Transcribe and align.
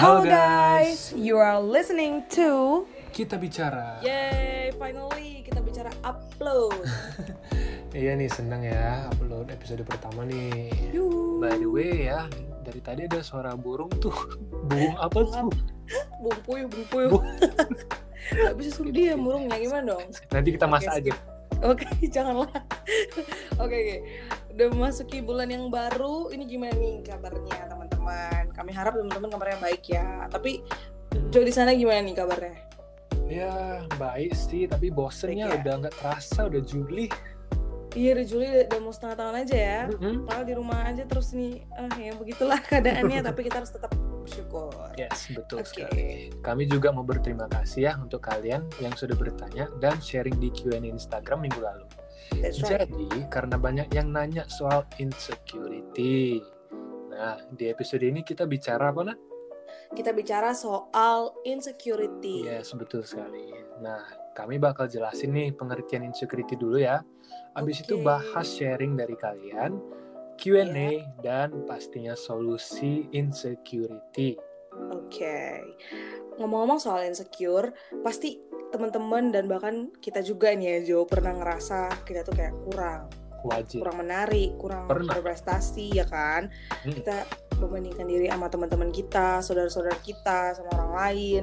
Halo 0.00 0.24
guys, 0.24 1.12
you 1.12 1.36
are 1.36 1.60
listening 1.60 2.24
to 2.32 2.88
Kita 3.12 3.36
bicara. 3.36 4.00
Yay, 4.00 4.72
finally 4.80 5.44
kita 5.44 5.60
bicara 5.60 5.92
upload. 6.00 6.72
Iya 7.92 8.16
nih 8.16 8.32
seneng 8.32 8.64
ya 8.64 9.12
upload 9.12 9.52
episode 9.52 9.84
pertama 9.84 10.24
nih. 10.24 10.72
Yuh. 10.96 11.44
By 11.44 11.52
the 11.52 11.68
way 11.68 12.08
ya, 12.08 12.32
dari 12.64 12.80
tadi 12.80 13.04
ada 13.12 13.20
suara 13.20 13.52
burung 13.52 13.92
tuh. 14.00 14.16
Burung 14.72 14.96
apa 14.96 15.20
tuh? 15.20 15.52
Bung 16.24 16.38
puyuh, 16.48 16.64
bung 16.72 16.86
puyuh. 16.88 17.20
Gak 18.32 18.56
bisa 18.62 18.72
suruh 18.72 18.96
dia 18.96 19.20
murungnya 19.20 19.60
gimana 19.60 20.00
dong? 20.00 20.08
Nanti 20.32 20.48
kita 20.56 20.64
masak 20.64 20.96
Oke, 20.96 21.12
aja. 21.12 21.12
Oke, 21.60 21.84
janganlah. 22.08 22.48
Oke, 23.60 23.76
oke. 23.76 23.96
Udah 24.56 24.66
memasuki 24.72 25.20
bulan 25.20 25.52
yang 25.52 25.68
baru. 25.68 26.32
Ini 26.32 26.48
gimana 26.48 26.72
nih 26.72 27.04
kabarnya 27.04 27.68
teman-teman? 27.68 27.79
Kami 28.60 28.76
harap 28.76 28.92
teman-teman 28.92 29.32
kabarnya 29.32 29.58
baik 29.58 29.82
ya. 29.88 30.28
Tapi 30.28 30.60
Jo 31.32 31.40
di 31.40 31.50
sana 31.50 31.72
gimana 31.72 32.04
nih 32.04 32.12
kabarnya? 32.12 32.60
Ya 33.24 33.80
baik 33.96 34.36
sih, 34.36 34.66
tapi 34.68 34.90
bosennya 34.92 35.48
Baik 35.48 35.54
ya? 35.54 35.60
udah 35.64 35.74
nggak 35.86 35.94
terasa 35.96 36.40
udah 36.50 36.60
Juli. 36.60 37.06
Iya, 37.96 38.20
udah 38.20 38.26
Juli 38.26 38.46
udah 38.68 38.78
mau 38.82 38.92
setengah 38.94 39.16
tahun 39.18 39.34
aja 39.42 39.56
ya. 39.56 39.80
Mm-mm. 39.90 40.26
Padahal 40.26 40.44
di 40.46 40.54
rumah 40.54 40.78
aja 40.86 41.02
terus 41.06 41.32
nih, 41.32 41.62
ah 41.74 41.90
ya 41.96 42.12
begitulah 42.14 42.60
keadaannya. 42.68 43.22
tapi 43.24 43.40
kita 43.46 43.62
harus 43.64 43.72
tetap 43.72 43.90
bersyukur. 44.20 44.70
Yes, 44.94 45.30
betul 45.32 45.62
Oke. 45.62 45.70
sekali. 45.72 46.08
Kami 46.42 46.68
juga 46.68 46.92
mau 46.92 47.02
berterima 47.02 47.48
kasih 47.50 47.80
ya 47.90 47.92
untuk 47.98 48.20
kalian 48.22 48.66
yang 48.78 48.92
sudah 48.92 49.16
bertanya 49.16 49.66
dan 49.80 49.96
sharing 49.98 50.36
di 50.38 50.52
Q&A 50.52 50.78
Instagram 50.78 51.46
minggu 51.48 51.58
lalu. 51.64 51.86
That's 52.38 52.62
right. 52.62 52.86
Jadi, 52.86 53.26
karena 53.26 53.58
banyak 53.58 53.88
yang 53.90 54.10
nanya 54.14 54.46
soal 54.46 54.86
insecurity. 55.02 56.42
Nah, 57.10 57.36
di 57.50 57.66
episode 57.66 58.06
ini 58.06 58.22
kita 58.22 58.46
bicara 58.46 58.94
apa, 58.94 59.02
Nat? 59.02 59.18
Kita 59.90 60.14
bicara 60.14 60.54
soal 60.54 61.34
insecurity. 61.42 62.46
Yes, 62.46 62.70
betul 62.74 63.02
sekali. 63.02 63.50
Nah, 63.82 64.06
kami 64.34 64.62
bakal 64.62 64.86
jelasin 64.86 65.34
nih 65.34 65.50
pengertian 65.54 66.06
insecurity 66.06 66.54
dulu 66.54 66.78
ya. 66.78 67.02
Habis 67.58 67.82
itu 67.82 67.98
Oke. 67.98 68.06
bahas 68.06 68.46
sharing 68.46 68.94
dari 68.94 69.14
kalian, 69.18 69.78
Q&A, 70.38 70.70
Iya. 70.70 71.02
dan 71.22 71.66
pastinya 71.66 72.14
solusi 72.14 73.10
insecurity. 73.10 74.38
Oke. 74.94 75.58
Ngomong-ngomong 76.38 76.78
soal 76.78 77.10
insecure, 77.10 77.74
pasti 78.00 78.38
teman-teman 78.70 79.34
dan 79.34 79.50
bahkan 79.50 79.90
kita 79.98 80.22
juga 80.22 80.54
nih 80.54 80.78
ya 80.78 80.94
Jo 80.94 80.98
pernah 81.02 81.34
ngerasa 81.34 82.06
kita 82.06 82.22
tuh 82.22 82.38
kayak 82.38 82.54
kurang, 82.70 83.10
Wajib. 83.42 83.80
kurang 83.80 83.98
menarik, 83.98 84.50
kurang 84.56 84.84
Pernah. 84.86 85.14
berprestasi 85.14 85.92
ya 85.92 86.04
kan. 86.04 86.48
Hmm. 86.82 86.92
Kita 86.92 87.24
membandingkan 87.56 88.04
diri 88.04 88.26
sama 88.26 88.48
teman-teman 88.48 88.90
kita, 88.90 89.40
saudara-saudara 89.40 89.96
kita, 90.00 90.54
sama 90.54 90.70
orang 90.74 90.92
lain. 90.92 91.42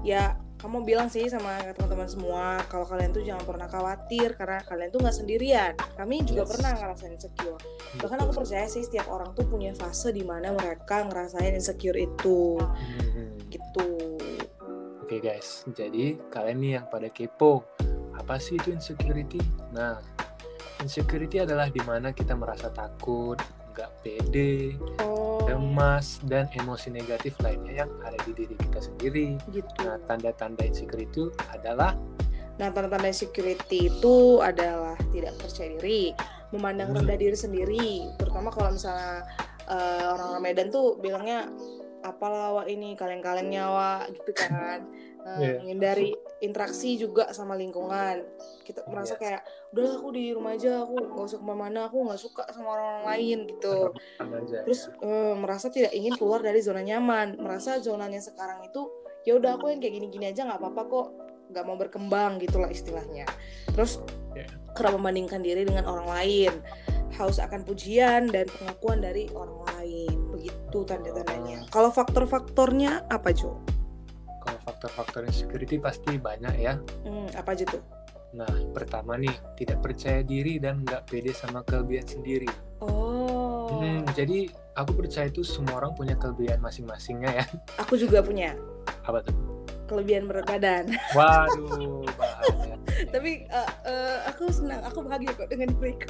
Ya, 0.00 0.36
kamu 0.56 0.82
bilang 0.82 1.06
sih 1.06 1.24
sama 1.24 1.54
teman-teman 1.70 2.04
semua 2.04 2.44
kalau 2.66 2.82
kalian 2.82 3.10
tuh 3.10 3.22
jangan 3.22 3.44
pernah 3.44 3.66
khawatir 3.66 4.34
karena 4.34 4.58
kalian 4.60 4.90
tuh 4.90 5.00
nggak 5.00 5.14
sendirian. 5.14 5.72
Kami 5.94 6.22
juga 6.22 6.42
Yes. 6.42 6.50
pernah 6.50 6.70
ngerasain 6.74 7.12
insecure. 7.12 7.60
Bahkan 7.96 8.18
aku 8.20 8.32
percaya 8.34 8.66
sih 8.66 8.82
setiap 8.82 9.06
orang 9.06 9.30
tuh 9.32 9.46
punya 9.46 9.70
fase 9.72 10.10
di 10.10 10.22
mana 10.22 10.50
mereka 10.50 11.02
ngerasain 11.02 11.54
insecure 11.54 11.94
itu 11.96 12.58
Hmm. 12.58 13.38
gitu. 13.48 14.18
Oke 15.00 15.24
guys, 15.24 15.64
jadi 15.72 16.20
kalian 16.28 16.58
nih 16.58 16.72
yang 16.76 16.86
pada 16.86 17.08
kepo, 17.08 17.64
apa 18.12 18.36
sih 18.36 18.54
itu 18.54 18.68
insecurity? 18.70 19.40
Nah, 19.72 19.96
insecurity 20.80 21.42
adalah 21.42 21.68
di 21.68 21.82
mana 21.82 22.10
kita 22.10 22.34
merasa 22.34 22.70
takut, 22.70 23.38
nggak 23.74 23.90
pede, 24.02 24.74
Oh, 24.98 25.42
cemas, 25.46 26.18
dan 26.26 26.50
emosi 26.52 26.90
negatif 26.90 27.38
lainnya 27.40 27.84
yang 27.84 27.90
ada 28.02 28.18
di 28.24 28.32
diri 28.34 28.54
kita 28.54 28.80
sendiri. 28.82 29.38
gitu. 29.48 29.70
Nah, 29.82 29.98
tanda-tanda 30.04 30.62
insecure 30.62 31.02
itu 31.02 31.30
adalah 31.50 31.94
Nah, 32.58 32.74
tanda-tanda 32.74 33.06
insecurity 33.06 33.86
itu 33.86 34.42
adalah 34.42 34.98
tidak 35.14 35.38
percaya 35.38 35.78
diri, 35.78 36.10
memandang 36.50 36.90
Hmm. 36.90 37.06
rendah 37.06 37.14
diri 37.14 37.38
sendiri, 37.38 37.90
terutama 38.18 38.50
kalau 38.50 38.74
misalnya 38.74 39.22
eh, 39.68 40.04
orang-orang 40.08 40.42
Medan 40.42 40.68
tuh 40.72 40.96
bilangnya 40.96 41.44
apalah 42.00 42.56
wak 42.56 42.66
ini 42.66 42.96
kaleng-kaleng 42.96 43.52
nyawa 43.52 44.08
gitu 44.10 44.32
kan. 44.32 44.80
Eh, 45.22 45.38
Iya. 45.38 45.54
menghindari 45.60 46.16
interaksi 46.38 46.94
juga 46.94 47.30
sama 47.30 47.54
lingkungan. 47.54 48.22
Kita 48.62 48.86
merasa 48.86 49.14
Yes. 49.14 49.20
kayak 49.20 49.40
udah 49.70 49.90
aku 49.96 50.08
di 50.10 50.30
rumah 50.30 50.54
aja, 50.54 50.82
aku 50.82 50.94
nggak 50.94 51.24
usah 51.24 51.38
ke 51.38 51.44
mana-mana, 51.44 51.80
aku 51.86 51.96
nggak 52.02 52.20
suka 52.20 52.42
sama 52.50 52.68
orang-orang 52.72 53.04
lain 53.08 53.38
gitu. 53.48 53.76
aja 54.18 54.58
terus 54.62 54.80
ya. 54.86 55.02
eh, 55.02 55.34
merasa 55.34 55.66
tidak 55.68 55.92
ingin 55.92 56.14
keluar 56.14 56.38
dari 56.38 56.60
zona 56.60 56.80
nyaman 56.80 57.36
merasa 57.38 57.78
zonanya 57.78 58.18
sekarang 58.18 58.62
itu 58.62 58.86
ya 59.24 59.34
udah 59.34 59.56
aku 59.56 59.68
yang 59.68 59.78
kayak 59.78 59.94
gini-gini 59.94 60.28
aja 60.28 60.44
nggak 60.44 60.58
apa-apa 60.58 60.82
kok 60.84 61.06
nggak 61.48 61.64
mau 61.64 61.76
berkembang 61.76 62.36
gitulah 62.38 62.68
istilahnya 62.68 63.24
terus 63.68 64.00
Ya. 64.32 64.44
kerap 64.72 64.94
membandingkan 64.94 65.40
diri 65.40 65.64
dengan 65.64 65.82
orang 65.84 66.06
lain 66.06 66.52
haus 67.12 67.40
akan 67.40 67.64
pujian 67.64 68.28
dan 68.28 68.46
pengakuan 68.46 69.00
dari 69.00 69.26
orang 69.32 69.64
lain 69.74 70.14
begitu 70.30 70.78
tanda-tandanya 70.84 71.66
kalau 71.68 71.90
faktor-faktornya 71.90 73.02
apa 73.08 73.32
Jo? 73.32 73.58
Faktor-faktor 74.78 75.26
insecurity 75.26 75.74
pasti 75.82 76.22
banyak 76.22 76.54
ya. 76.54 76.78
Hmm, 77.02 77.26
apa 77.34 77.50
aja 77.50 77.66
tuh? 77.66 77.82
Nah, 78.30 78.46
pertama 78.70 79.18
nih, 79.18 79.34
tidak 79.58 79.82
percaya 79.82 80.22
diri 80.22 80.62
dan 80.62 80.86
nggak 80.86 81.02
pede 81.02 81.34
sama 81.34 81.66
kelebihan 81.66 82.06
sendiri. 82.06 82.46
Oh, 82.78 83.66
Hmm, 83.74 84.06
jadi 84.14 84.46
aku 84.72 84.94
percaya 84.94 85.26
itu 85.26 85.42
semua 85.42 85.82
orang 85.82 85.92
punya 85.92 86.14
kelebihan 86.14 86.62
masing-masingnya 86.62 87.42
ya. 87.42 87.44
aku 87.76 87.98
juga 87.98 88.22
punya 88.22 88.54
Apa 89.02 89.18
tuh? 89.20 89.34
kelebihan 89.90 90.30
berat 90.30 90.46
badan. 90.46 90.94
Waduh, 91.10 92.06
bahaya. 92.14 92.78
Tapi 93.12 93.50
eh, 93.50 93.70
eh, 93.82 94.18
aku 94.30 94.46
senang, 94.48 94.78
aku 94.86 95.02
bahagia 95.02 95.34
kok 95.34 95.50
dengan 95.50 95.74
diriku. 95.74 96.06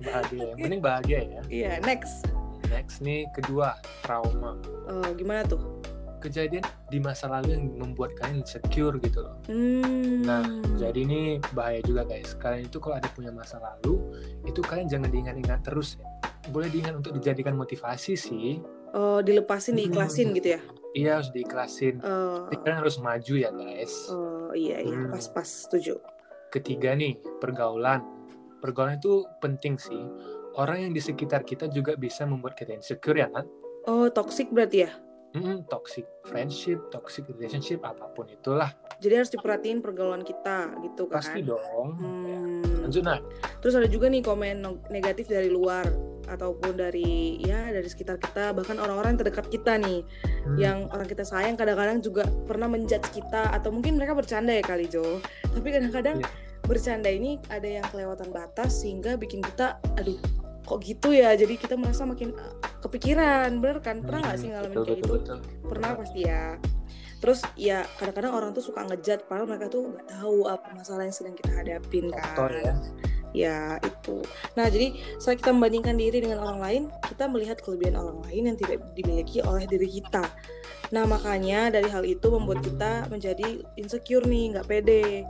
Bahagia. 0.00 0.54
Yang 0.54 0.58
penting 0.62 0.82
bahagia 0.86 1.18
ya. 1.26 1.40
Iya, 1.50 1.72
next. 1.82 2.30
Next 2.70 3.02
nih, 3.02 3.26
kedua, 3.34 3.74
trauma. 4.06 4.54
Eh, 4.86 5.10
gimana 5.18 5.42
tuh? 5.42 5.82
Kejadian 6.24 6.64
di 6.88 6.98
masa 7.04 7.28
lalu 7.28 7.52
yang 7.52 7.64
membuat 7.76 8.16
kalian 8.16 8.40
insecure 8.40 8.96
gitu 8.96 9.20
loh. 9.20 9.36
Hmm. 9.44 10.24
Nah, 10.24 10.40
jadi 10.80 11.04
ini 11.04 11.36
bahaya 11.52 11.84
juga 11.84 12.08
guys. 12.08 12.32
Kalian 12.40 12.64
itu 12.64 12.80
kalau 12.80 12.96
ada 12.96 13.12
punya 13.12 13.28
masa 13.28 13.60
lalu, 13.60 14.00
itu 14.48 14.64
kalian 14.64 14.88
jangan 14.88 15.12
diingat-ingat 15.12 15.60
terus 15.60 16.00
ya. 16.00 16.08
Boleh 16.48 16.72
diingat 16.72 16.96
untuk 16.96 17.12
dijadikan 17.12 17.52
motivasi 17.54 18.16
sih. 18.16 18.56
oh 18.94 19.18
dilepasin, 19.20 19.74
diikhlasin 19.74 20.30
Hmm. 20.30 20.36
gitu 20.38 20.48
ya? 20.54 20.60
Iya 20.94 21.10
harus 21.18 21.28
diikhlasin. 21.34 21.98
Oh, 22.00 22.46
kalian 22.46 22.78
harus 22.78 22.96
maju 22.96 23.34
ya 23.34 23.50
guys. 23.50 23.90
oh 24.08 24.54
iya 24.54 24.78
iya, 24.80 24.96
Hmm. 24.96 25.10
pas 25.10 25.26
pas 25.28 25.44
setuju. 25.44 25.98
Ketiga 26.48 26.94
nih, 26.94 27.18
pergaulan. 27.42 28.00
Pergaulan 28.62 28.96
itu 28.96 29.26
penting 29.42 29.76
sih. 29.76 29.98
Orang 30.54 30.78
yang 30.78 30.92
di 30.94 31.02
sekitar 31.02 31.42
kita 31.42 31.66
juga 31.66 31.98
bisa 31.98 32.22
membuat 32.22 32.54
kita 32.54 32.70
insecure 32.72 33.18
ya 33.18 33.26
kan? 33.28 33.42
Oh 33.84 34.06
toxic 34.08 34.48
berarti 34.48 34.86
ya? 34.86 34.94
Mm, 35.34 35.66
toxic 35.66 36.06
friendship, 36.22 36.78
toxic 36.94 37.26
relationship, 37.26 37.82
apa 37.82 38.06
pun 38.14 38.30
itulah. 38.30 38.70
Jadi 39.02 39.14
harus 39.18 39.34
diperhatiin 39.34 39.82
pergaulan 39.82 40.22
kita 40.22 40.70
gitu 40.78 41.10
kan? 41.10 41.18
Pasti 41.18 41.42
dong. 41.42 41.90
Hmm. 41.98 42.62
Lanjut 42.86 43.02
nah. 43.02 43.18
Terus 43.58 43.74
ada 43.74 43.90
juga 43.90 44.06
nih 44.06 44.22
komen 44.22 44.62
negatif 44.88 45.26
dari 45.26 45.50
luar 45.50 45.90
ataupun 46.24 46.78
dari 46.78 47.36
ya 47.42 47.68
dari 47.68 47.84
sekitar 47.84 48.16
kita 48.16 48.54
bahkan 48.54 48.78
orang-orang 48.78 49.18
terdekat 49.18 49.50
kita 49.50 49.76
nih 49.76 50.06
Hmm. 50.46 50.56
yang 50.56 50.78
orang 50.88 51.04
kita 51.04 51.20
sayang 51.20 51.52
kadang-kadang 51.52 52.00
juga 52.00 52.24
pernah 52.46 52.64
menjudge 52.64 53.12
kita 53.12 53.52
atau 53.52 53.68
mungkin 53.68 53.98
mereka 53.98 54.16
bercanda 54.16 54.48
ya 54.48 54.64
kali 54.64 54.88
Jo 54.88 55.20
tapi 55.52 55.68
kadang-kadang 55.68 56.24
Iya. 56.24 56.28
bercanda 56.64 57.12
ini 57.12 57.36
ada 57.48 57.68
yang 57.68 57.84
kelewatan 57.84 58.32
batas 58.32 58.80
sehingga 58.80 59.20
bikin 59.20 59.44
kita 59.44 59.76
aduh 59.96 60.16
kok 60.64 60.80
gitu 60.80 61.12
ya 61.12 61.36
jadi 61.36 61.60
kita 61.60 61.76
merasa 61.76 62.08
makin 62.08 62.32
kepikiran 62.84 63.48
bener 63.58 63.80
kan? 63.80 64.04
Pernah 64.04 64.20
nggak 64.28 64.36
sih 64.36 64.48
Hmm, 64.52 64.54
ngalamin 64.60 64.76
betul, 64.76 64.84
kayak 64.84 64.98
betul, 65.00 65.16
gitu? 65.16 65.34
betul. 65.34 65.38
pernah 65.64 65.90
pasti 65.96 66.20
ya. 66.28 66.44
Terus 67.24 67.40
ya 67.56 67.78
kadang-kadang 67.96 68.32
orang 68.36 68.50
tuh 68.52 68.60
suka 68.60 68.84
ngejat 68.84 69.24
padahal 69.24 69.48
mereka 69.48 69.72
tuh 69.72 69.96
nggak 69.96 70.06
tahu 70.12 70.44
apa 70.44 70.68
masalah 70.76 71.08
yang 71.08 71.16
sedang 71.16 71.32
kita 71.32 71.50
hadapin 71.56 72.12
kan. 72.12 72.36
Contoh 72.36 72.48
ya. 72.52 72.74
ya 73.32 73.58
itu. 73.80 74.16
Nah 74.60 74.66
jadi 74.68 74.92
saat 75.16 75.40
kita 75.40 75.56
membandingkan 75.56 75.96
diri 75.96 76.20
dengan 76.20 76.44
orang 76.44 76.60
lain 76.60 76.82
kita 77.08 77.24
melihat 77.26 77.56
kelebihan 77.64 77.96
orang 77.96 78.20
lain 78.28 78.52
yang 78.52 78.56
tidak 78.60 78.84
dimiliki 78.92 79.40
oleh 79.40 79.64
diri 79.64 79.88
kita. 79.88 80.22
Nah 80.92 81.08
makanya 81.08 81.72
dari 81.72 81.88
hal 81.88 82.04
itu 82.04 82.28
membuat 82.28 82.60
kita 82.60 83.08
menjadi 83.08 83.64
insecure 83.80 84.28
nih 84.28 84.54
nggak 84.54 84.68
pede 84.68 85.24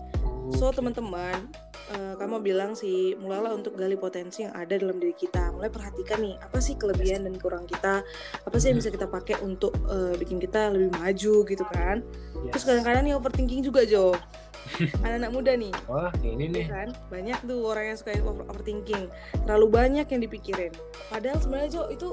so 0.51 0.69
teman-teman 0.69 1.49
eh, 1.87 2.15
kamu 2.15 2.41
bilang 2.41 2.73
sih 2.73 3.15
mulailah 3.15 3.53
untuk 3.53 3.75
gali 3.75 3.95
potensi 3.95 4.43
yang 4.43 4.53
ada 4.53 4.75
dalam 4.75 4.97
diri 4.97 5.13
kita 5.13 5.49
mulai 5.51 5.69
perhatikan 5.69 6.19
nih 6.19 6.37
apa 6.37 6.59
sih 6.59 6.75
kelebihan 6.75 7.23
dan 7.23 7.35
kurang 7.35 7.65
kita 7.65 8.05
apa 8.39 8.57
sih 8.57 8.69
yang 8.69 8.79
bisa 8.79 8.89
kita 8.89 9.07
pakai 9.07 9.41
untuk 9.41 9.73
eh, 9.87 10.13
bikin 10.15 10.37
kita 10.39 10.69
lebih 10.69 10.93
maju 10.93 11.35
gitu 11.45 11.65
kan 11.67 12.05
Yes. 12.45 12.53
terus 12.53 12.65
kadang-kadang 12.67 13.03
nih 13.05 13.15
overthinking 13.15 13.63
juga 13.63 13.89
Jo 13.89 14.13
anak-anak 15.01 15.31
muda 15.33 15.53
nih 15.55 15.73
Wah, 15.87 16.13
ini 16.21 16.45
nih. 16.47 16.61
Iya 16.61 16.73
kan 16.75 16.89
banyak 17.09 17.39
tuh 17.41 17.61
orang 17.65 17.85
yang 17.87 17.97
suka 17.97 18.13
over- 18.21 18.45
overthinking 18.47 19.05
terlalu 19.41 19.67
banyak 19.71 20.05
yang 20.05 20.21
dipikirin 20.21 20.73
padahal 21.09 21.41
sebenarnya 21.41 21.71
Jo 21.73 21.83
itu 21.89 22.09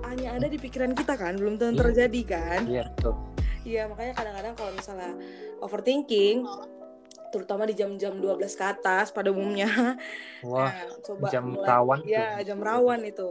hanya 0.00 0.32
ada 0.32 0.48
di 0.48 0.56
pikiran 0.56 0.96
kita 0.96 1.20
kan, 1.20 1.36
belum 1.36 1.60
tentu 1.60 1.74
Iya. 1.74 1.84
terjadi 1.84 2.20
kan? 2.24 2.60
Iya 2.64 2.82
betul. 2.88 3.12
Iya, 3.60 3.82
makanya 3.84 4.12
kadang-kadang 4.14 4.54
kalau 4.56 4.72
misalnya 4.72 5.12
overthinking, 5.60 6.48
terutama 7.28 7.68
di 7.68 7.74
jam-jam 7.76 8.16
12 8.16 8.58
ke 8.58 8.64
atas 8.64 9.12
pada 9.12 9.28
umumnya, 9.30 9.68
Wah, 10.48 10.68
nah, 10.70 10.96
coba 11.04 11.26
jam 11.28 11.44
mulai- 11.52 11.68
rawan 11.68 11.98
tuh. 12.02 12.10
Ya, 12.10 12.28
jam 12.44 12.58
rawan 12.60 13.00
itu. 13.04 13.28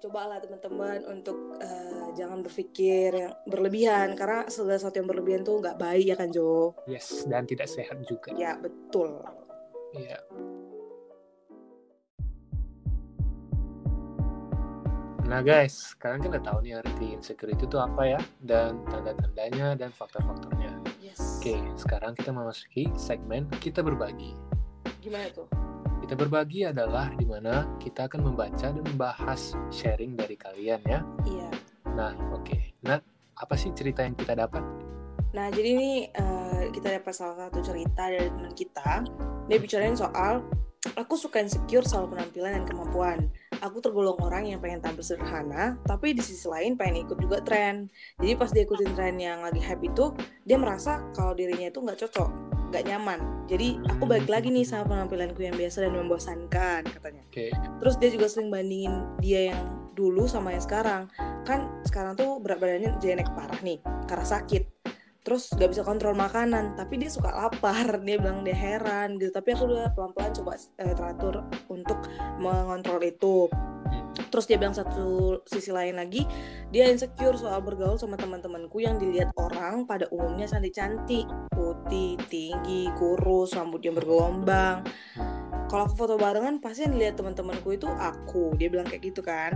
Cobalah 0.00 0.40
teman-teman 0.40 1.04
untuk 1.12 1.60
eh, 1.60 2.08
jangan 2.16 2.40
berpikir 2.40 3.12
yang 3.12 3.36
berlebihan 3.44 4.16
karena 4.16 4.48
segala 4.48 4.80
sesuatu 4.80 4.96
yang 4.96 5.08
berlebihan 5.12 5.44
tuh 5.44 5.60
nggak 5.60 5.76
baik 5.76 6.04
ya 6.08 6.16
kan 6.16 6.32
Jo? 6.32 6.72
Yes, 6.88 7.28
dan 7.28 7.44
tidak 7.44 7.68
sehat 7.68 8.00
juga. 8.08 8.32
Ya 8.32 8.56
betul. 8.56 9.20
Iya. 9.92 10.24
Nah 15.30 15.46
guys, 15.46 15.94
kalian 16.02 16.26
kan 16.26 16.30
udah 16.34 16.44
tahu 16.48 16.58
nih 16.66 16.74
arti 16.82 17.06
insecurity 17.14 17.62
itu 17.62 17.78
apa 17.78 18.02
ya, 18.02 18.20
dan 18.42 18.82
tanda-tandanya 18.90 19.78
dan 19.78 19.94
faktor-faktornya. 19.94 20.74
Oke, 21.40 21.56
sekarang 21.72 22.12
kita 22.20 22.36
memasuki 22.36 22.84
segmen 23.00 23.48
kita 23.64 23.80
berbagi. 23.80 24.36
Gimana 25.00 25.24
tuh? 25.32 25.48
Kita 26.04 26.12
berbagi 26.12 26.68
adalah 26.68 27.08
di 27.16 27.24
mana 27.24 27.64
kita 27.80 28.12
akan 28.12 28.28
membaca 28.28 28.68
dan 28.68 28.84
membahas 28.84 29.56
sharing 29.72 30.20
dari 30.20 30.36
kalian 30.36 30.84
ya. 30.84 31.00
Iya. 31.24 31.48
Nah, 31.96 32.12
oke. 32.36 32.76
Nah, 32.84 33.00
apa 33.40 33.56
sih 33.56 33.72
cerita 33.72 34.04
yang 34.04 34.12
kita 34.20 34.36
dapat? 34.36 34.60
Nah, 35.32 35.48
jadi 35.48 35.80
ini 35.80 36.12
eh, 36.12 36.68
kita 36.76 37.00
dapat 37.00 37.12
salah 37.16 37.48
satu 37.48 37.64
cerita 37.64 38.12
dari 38.12 38.28
teman 38.28 38.52
kita. 38.52 39.08
Dia 39.48 39.56
bicarain 39.56 39.96
soal 39.96 40.44
aku 40.92 41.16
suka 41.16 41.40
insecure 41.40 41.88
soal 41.88 42.04
penampilan 42.04 42.52
dan 42.52 42.64
kemampuan. 42.68 43.32
Aku 43.60 43.76
tergolong 43.84 44.16
orang 44.24 44.48
yang 44.48 44.56
pengen 44.56 44.80
tampil 44.80 45.04
sederhana, 45.04 45.76
tapi 45.84 46.16
di 46.16 46.24
sisi 46.24 46.48
lain 46.48 46.80
pengen 46.80 47.04
ikut 47.04 47.20
juga 47.20 47.44
tren. 47.44 47.92
Jadi 48.16 48.32
pas 48.32 48.48
dia 48.48 48.64
ikutin 48.64 48.96
tren 48.96 49.20
yang 49.20 49.44
lagi 49.44 49.60
hype 49.60 49.84
itu, 49.84 50.16
dia 50.48 50.56
merasa 50.56 51.04
kalau 51.12 51.36
dirinya 51.36 51.68
itu 51.68 51.84
nggak 51.84 52.00
cocok, 52.00 52.30
nggak 52.72 52.84
nyaman. 52.88 53.20
Jadi 53.52 53.76
aku 53.84 54.08
balik 54.08 54.32
lagi 54.32 54.48
nih 54.48 54.64
sama 54.64 54.88
penampilanku 54.88 55.44
yang 55.44 55.52
biasa 55.60 55.84
dan 55.84 55.92
membosankan 55.92 56.88
katanya. 56.88 57.22
Oke, 57.28 57.52
Terus 57.52 57.94
dia 58.00 58.08
juga 58.08 58.26
sering 58.32 58.48
bandingin 58.48 58.94
dia 59.20 59.52
yang 59.52 59.60
dulu 59.92 60.24
sama 60.24 60.56
yang 60.56 60.64
sekarang. 60.64 61.12
Kan 61.44 61.68
sekarang 61.84 62.16
tuh 62.16 62.40
berat 62.40 62.64
badannya 62.64 62.96
jadi 62.96 63.20
naik 63.20 63.36
parah 63.36 63.60
nih, 63.60 63.84
karena 64.08 64.24
sakit. 64.24 64.64
Terus 65.20 65.52
gak 65.52 65.70
bisa 65.70 65.84
kontrol 65.84 66.16
makanan, 66.16 66.80
tapi 66.80 66.96
dia 66.96 67.12
suka 67.12 67.28
lapar. 67.28 67.86
Dia 68.06 68.16
bilang 68.16 68.42
dia 68.42 68.56
heran 68.56 69.20
gitu. 69.20 69.30
Tapi 69.30 69.52
aku 69.52 69.68
udah 69.68 69.92
pelan-pelan 69.92 70.32
coba 70.40 70.56
eh, 70.56 70.94
teratur 70.96 71.44
untuk 71.68 71.98
mengontrol 72.40 73.00
itu. 73.04 73.46
Terus 74.30 74.46
dia 74.46 74.58
bilang 74.58 74.74
satu 74.74 75.38
sisi 75.46 75.74
lain 75.74 75.98
lagi, 75.98 76.22
dia 76.70 76.86
insecure 76.86 77.34
soal 77.34 77.62
bergaul 77.62 77.98
sama 77.98 78.14
teman-temanku 78.14 78.78
yang 78.78 78.98
dilihat 78.98 79.34
orang 79.34 79.86
pada 79.86 80.06
umumnya 80.14 80.46
cantik-cantik, 80.46 81.26
putih, 81.50 82.14
tinggi, 82.30 82.90
kurus, 82.94 83.54
rambutnya 83.58 83.90
bergelombang. 83.90 84.86
Kalau 85.70 85.86
aku 85.86 85.94
foto 85.94 86.14
barengan 86.18 86.58
pasti 86.58 86.86
yang 86.86 86.94
dilihat 86.98 87.14
teman-temanku 87.18 87.70
itu 87.74 87.86
aku. 87.86 88.54
Dia 88.58 88.66
bilang 88.70 88.86
kayak 88.86 89.14
gitu 89.14 89.22
kan. 89.22 89.54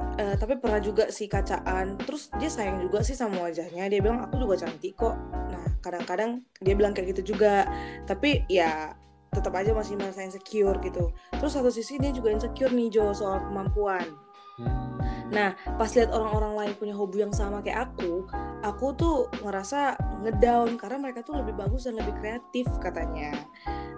Eh, 0.00 0.34
tapi 0.38 0.58
pernah 0.58 0.80
juga 0.82 1.10
sih 1.10 1.26
kacaan. 1.26 1.98
Terus 2.00 2.30
dia 2.38 2.50
sayang 2.50 2.82
juga 2.82 3.02
sih 3.02 3.16
sama 3.16 3.46
wajahnya. 3.50 3.86
Dia 3.90 4.00
bilang 4.02 4.22
aku 4.22 4.38
juga 4.40 4.66
cantik 4.66 4.94
kok. 4.98 5.16
Nah 5.50 5.64
kadang-kadang 5.82 6.42
dia 6.62 6.74
bilang 6.74 6.92
kayak 6.94 7.14
gitu 7.16 7.34
juga. 7.34 7.66
Tapi 8.06 8.46
ya 8.50 8.94
tetap 9.34 9.54
aja 9.58 9.74
masih 9.74 9.98
merasa 9.98 10.22
insecure 10.22 10.78
gitu. 10.82 11.10
Terus 11.34 11.52
satu 11.54 11.70
sisi 11.74 11.98
dia 11.98 12.14
juga 12.14 12.30
insecure 12.30 12.70
nih 12.70 12.88
Jo 12.94 13.10
soal 13.10 13.42
kemampuan. 13.50 14.06
Hmm, 14.54 14.94
Nah, 15.34 15.58
pas 15.74 15.90
lihat 15.90 16.14
orang-orang 16.14 16.54
lain 16.54 16.72
punya 16.78 16.94
hobi 16.94 17.26
yang 17.26 17.34
sama 17.34 17.58
kayak 17.58 17.90
aku, 17.90 18.22
aku 18.62 18.86
tuh 18.94 19.16
ngerasa 19.42 19.98
ngedown 20.22 20.78
karena 20.78 20.96
mereka 21.02 21.26
tuh 21.26 21.42
lebih 21.42 21.58
bagus 21.58 21.90
dan 21.90 21.98
lebih 21.98 22.14
kreatif 22.22 22.70
katanya. 22.78 23.34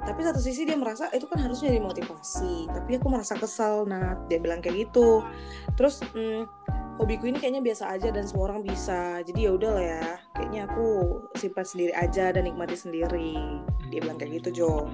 Tapi 0.06 0.20
satu 0.22 0.38
sisi 0.38 0.62
dia 0.62 0.78
merasa 0.78 1.10
itu 1.10 1.26
kan 1.26 1.42
harusnya 1.42 1.74
jadi 1.74 1.82
motivasi, 1.82 2.70
tapi 2.70 2.94
aku 2.94 3.10
merasa 3.10 3.34
kesal. 3.34 3.82
Nah, 3.90 4.14
dia 4.30 4.38
bilang 4.38 4.62
kayak 4.62 4.86
gitu. 4.86 5.26
Terus 5.74 5.98
hmm, 6.14 6.46
hobiku 7.02 7.26
ini 7.26 7.42
kayaknya 7.42 7.62
biasa 7.66 7.90
aja 7.90 8.14
dan 8.14 8.22
semua 8.24 8.54
orang 8.54 8.62
bisa. 8.62 9.18
Jadi 9.26 9.50
ya 9.50 9.50
udah 9.58 9.70
lah 9.74 9.84
ya, 9.84 10.06
kayaknya 10.38 10.70
aku 10.70 10.86
simpan 11.34 11.66
sendiri 11.66 11.92
aja 11.98 12.30
dan 12.30 12.46
nikmati 12.46 12.78
sendiri. 12.78 13.34
Dia 13.90 13.98
bilang 13.98 14.14
kayak 14.14 14.46
gitu, 14.46 14.62
Jo. 14.62 14.86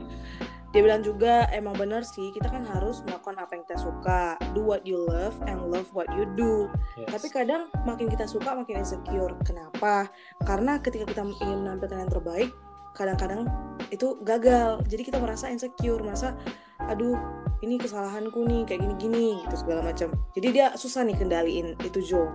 Dia 0.73 0.81
bilang 0.81 1.05
juga 1.05 1.53
emang 1.53 1.76
bener 1.76 2.00
sih 2.00 2.32
kita 2.32 2.49
kan 2.49 2.64
harus 2.64 3.05
melakukan 3.05 3.37
apa 3.37 3.53
yang 3.53 3.62
kita 3.69 3.76
suka, 3.76 4.41
do 4.56 4.64
what 4.64 4.81
you 4.88 4.97
love 4.97 5.37
and 5.44 5.61
love 5.69 5.85
what 5.93 6.09
you 6.17 6.25
do. 6.32 6.64
Yes. 6.97 7.12
Tapi 7.12 7.29
kadang 7.29 7.69
makin 7.85 8.09
kita 8.09 8.25
suka 8.25 8.56
makin 8.56 8.81
insecure. 8.81 9.37
Kenapa? 9.44 10.09
Karena 10.49 10.81
ketika 10.81 11.05
kita 11.05 11.29
ingin 11.44 11.69
menampilkan 11.69 12.09
yang 12.09 12.09
terbaik, 12.09 12.50
kadang-kadang 12.92 13.48
itu 13.92 14.16
gagal. 14.24 14.80
Jadi 14.88 15.02
kita 15.04 15.18
merasa 15.20 15.48
insecure, 15.52 16.00
merasa 16.00 16.36
aduh 16.82 17.14
ini 17.62 17.78
kesalahanku 17.78 18.42
nih 18.42 18.66
kayak 18.66 18.82
gini-gini 18.82 19.38
gitu 19.46 19.54
segala 19.54 19.86
macam. 19.86 20.10
Jadi 20.34 20.48
dia 20.50 20.74
susah 20.74 21.06
nih 21.06 21.14
kendaliin 21.14 21.78
itu 21.86 21.98
Jo. 22.02 22.26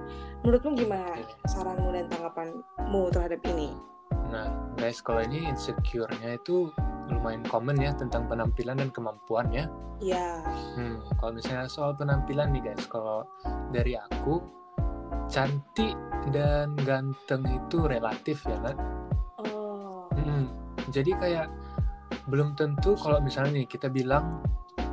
Menurutmu 0.45 0.79
gimana 0.79 1.19
saranmu 1.51 1.91
dan 1.91 2.07
tanggapanmu 2.07 3.01
terhadap 3.11 3.43
ini? 3.51 3.75
Nah, 4.27 4.71
guys, 4.75 4.99
kalau 5.03 5.23
ini 5.23 5.47
insecure-nya 5.51 6.39
itu 6.39 6.71
lumayan 7.07 7.43
common 7.47 7.79
ya 7.79 7.95
tentang 7.95 8.27
penampilan 8.27 8.79
dan 8.79 8.89
kemampuan 8.91 9.47
ya. 9.51 9.65
Ya, 9.97 10.45
Hmm, 10.77 11.01
kalau 11.17 11.33
misalnya 11.33 11.65
soal 11.65 11.97
penampilan 11.97 12.53
nih 12.53 12.69
guys, 12.69 12.85
kalau 12.85 13.25
dari 13.73 13.97
aku 13.97 14.45
cantik 15.25 15.97
dan 16.29 16.77
ganteng 16.85 17.43
itu 17.49 17.81
relatif 17.81 18.45
ya 18.45 18.61
kan. 18.61 18.77
Hmm, 20.17 20.49
jadi 20.89 21.11
kayak 21.17 21.47
belum 22.27 22.57
tentu 22.57 22.97
kalau 22.97 23.21
misalnya 23.21 23.63
nih 23.63 23.67
kita 23.69 23.87
bilang, 23.87 24.41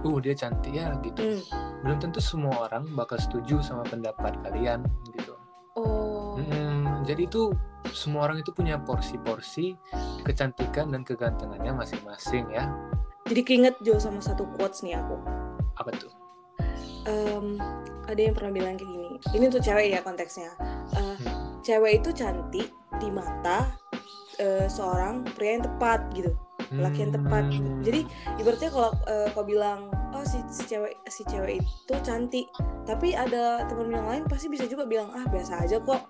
uh 0.05 0.17
dia 0.21 0.37
cantik 0.37 0.77
ya 0.77 0.93
gitu. 1.01 1.41
hmm. 1.41 1.43
Belum 1.85 1.99
tentu 2.01 2.21
semua 2.21 2.69
orang 2.69 2.89
bakal 2.93 3.17
setuju 3.21 3.61
sama 3.65 3.85
pendapat 3.89 4.37
kalian 4.45 4.85
gitu. 5.17 5.35
oh, 5.81 6.37
Hmm, 6.39 7.03
jadi 7.09 7.27
itu 7.27 7.51
semua 7.93 8.27
orang 8.31 8.43
itu 8.43 8.51
punya 8.51 8.81
porsi-porsi 8.81 9.77
kecantikan 10.25 10.91
dan 10.91 11.03
kegantengannya 11.07 11.73
masing-masing 11.77 12.49
ya. 12.51 12.69
Jadi 13.25 13.41
keinget 13.41 13.77
Jo 13.81 13.97
sama 13.97 14.21
satu 14.21 14.45
quotes 14.57 14.85
nih 14.85 15.01
aku. 15.01 15.17
Apa 15.81 15.91
tuh? 15.97 16.13
Em, 17.05 17.61
ada 18.09 18.21
yang 18.21 18.33
pernah 18.37 18.53
bilang 18.53 18.75
kayak 18.77 18.89
gini. 18.91 19.09
Ini 19.37 19.45
untuk 19.53 19.63
cewek 19.65 19.87
ya 19.93 20.01
konteksnya. 20.01 20.51
Eh, 20.97 21.17
Hmm, 21.21 21.61
cewek 21.65 22.05
itu 22.05 22.11
cantik 22.13 22.69
di 23.01 23.09
mata 23.13 23.69
eh, 24.37 24.67
seorang 24.67 25.23
pria 25.33 25.59
yang 25.59 25.65
tepat 25.65 26.01
gitu. 26.13 26.33
laki 26.75 27.07
yang 27.07 27.15
tepat. 27.15 27.45
Hmm, 27.47 27.83
Jadi 27.83 28.03
ibaratnya 28.37 28.71
kalau 28.73 28.91
eh, 29.07 29.29
kau 29.31 29.45
bilang 29.45 29.87
oh 30.11 30.25
si, 30.25 30.43
si 30.49 30.67
cewek 30.67 30.97
si 31.07 31.23
cewek 31.23 31.61
itu 31.61 31.95
cantik, 32.01 32.51
tapi 32.83 33.13
ada 33.13 33.63
temen 33.65 33.91
yang 33.91 34.03
lain 34.05 34.23
pasti 34.27 34.49
bisa 34.49 34.65
juga 34.65 34.83
bilang 34.83 35.13
ah 35.13 35.23
biasa 35.25 35.63
aja 35.63 35.79
kok. 35.79 36.03